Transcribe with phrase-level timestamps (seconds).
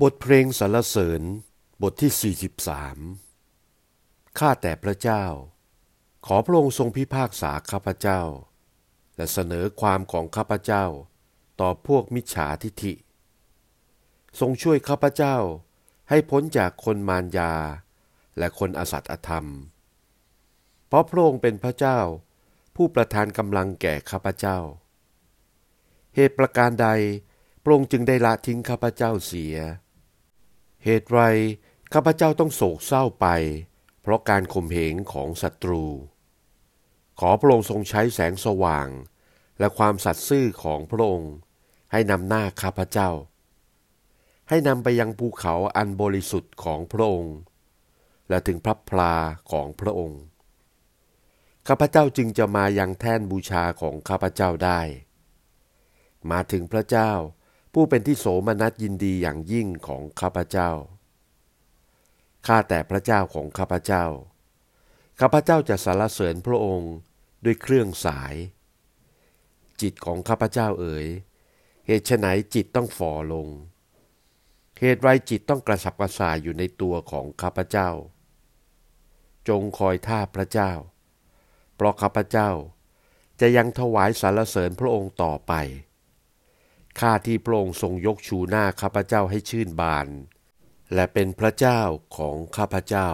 [0.00, 1.22] บทเพลงสรรเสริญ
[1.82, 2.34] บทที่
[3.54, 5.24] 43 ข้าแต่พระเจ้า
[6.26, 8.20] ขอพระองค์ทรงพิพากษาข้าพเจ้า
[9.16, 10.84] และเสนอความของข้าพเจ้า
[11.60, 12.94] ต่อพวกมิจฉาทิฐิ
[14.40, 15.36] ทรงช่วยข้าพเจ้า
[16.08, 17.54] ให้พ้นจากคนมารยา
[18.38, 19.46] และคนอสัตย์อธรรม
[20.86, 21.98] เพราะพระองค์เป็นพระเจ้า
[22.76, 24.58] ผู้ประทานกำลังแก่ข้าพเจ้า
[26.14, 26.88] เหตุประการใด
[27.62, 29.56] พระองค์จึงได้ละทิ้งข้าพเจ้าเสีย
[30.84, 31.20] เหตุไร
[31.92, 33.26] ข้าพเจ้าต้องโศกเศร้าไป
[34.02, 35.84] เพราะการข่มเหงของศัตรู
[37.20, 38.88] ขอพระองค์ทรงใช้แสงสว่าง
[39.58, 41.34] และความสัตย์ซื่อของพระองค์
[41.92, 43.10] ให้นำหน้าข้าพเจ้า
[44.48, 47.36] ให้นำไปยังภูเขาอันบริสุทธิ์ของพระองค์
[48.28, 49.14] และถึงพระพลา
[49.50, 50.22] ของพระองค์
[51.68, 54.80] ข้าพเจ้าจึงจะมายังแท่นบูชาของข้าพเจ้าได้
[56.30, 57.12] มาถึงพระเจ้า
[57.72, 60.70] ผู้เป็นที่โสมนัสยินดีอย่างยิ่งของข้าพเจ้า
[62.46, 64.04] ข้าแต่พระเจ้าของข้าพเจ้า
[65.20, 66.92] ข้าพเจ้าจะสรรเสริญพระองค์
[67.44, 68.34] ด้วยเครื่องสาย
[69.80, 71.06] จิตของข้าพเจ้าเอ๋ย
[71.86, 73.48] เหตุไฉนจิตต้องฝ่อลง
[74.80, 77.90] เหตุไรจิตต้องกระสับกระส่ายอยู่ในตัวของข้าพเจ้า
[79.48, 80.72] จงคอยท่าพระเจ้า
[81.74, 82.50] เพราะข้าพเจ้า
[83.40, 85.52] จะยังถวายสรรเสริญพระองค์ต่อไป
[87.00, 90.08] ข้าที่พระองค์ทรงยกชูหน้าข้าพเจ้าให้ชื่นบาน
[90.94, 91.80] และเป็นพระเจ้า
[92.16, 93.10] ของข้าพเจ้า